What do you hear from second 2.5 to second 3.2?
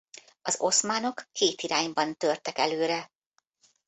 előre.